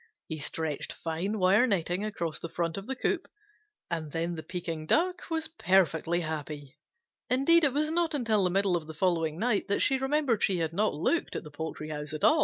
He 0.27 0.39
stretched 0.39 0.93
fine 0.93 1.37
wire 1.37 1.67
netting 1.67 2.03
across 2.03 2.39
the 2.39 2.49
front 2.49 2.75
of 2.75 2.87
the 2.87 2.95
coop, 2.95 3.27
and 3.87 4.11
then 4.11 4.33
the 4.33 4.41
Pekin 4.41 4.87
Duck 4.87 5.29
was 5.29 5.47
perfectly 5.49 6.21
happy. 6.21 6.75
Indeed 7.29 7.63
it 7.63 7.73
was 7.73 7.91
not 7.91 8.15
until 8.15 8.43
the 8.43 8.49
middle 8.49 8.75
of 8.75 8.87
the 8.87 8.95
following 8.95 9.37
night 9.37 9.67
that 9.67 9.81
she 9.81 9.99
remembered 9.99 10.41
she 10.41 10.57
had 10.57 10.73
not 10.73 10.95
looked 10.95 11.35
at 11.35 11.43
the 11.43 11.51
poultry 11.51 11.89
house 11.89 12.13
at 12.13 12.23
all. 12.23 12.39